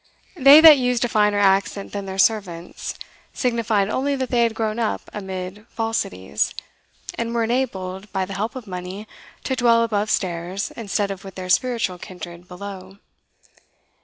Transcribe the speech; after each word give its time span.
That 0.35 0.63
they 0.63 0.73
used 0.73 1.05
a 1.05 1.07
finer 1.07 1.37
accent 1.37 1.91
than 1.93 2.07
their 2.07 2.17
servants, 2.17 2.95
signified 3.33 3.87
only 3.87 4.15
that 4.15 4.31
they 4.31 4.41
had 4.41 4.55
grown 4.55 4.79
up 4.79 5.03
amid 5.13 5.67
falsities, 5.69 6.55
and 7.19 7.35
were 7.35 7.43
enabled, 7.43 8.11
by 8.11 8.25
the 8.25 8.33
help 8.33 8.55
of 8.55 8.65
money, 8.65 9.07
to 9.43 9.55
dwell 9.55 9.83
above 9.83 10.09
stairs, 10.09 10.71
instead 10.75 11.11
of 11.11 11.23
with 11.23 11.35
their 11.35 11.49
spiritual 11.49 11.99
kindred 11.99 12.47
below. 12.47 12.97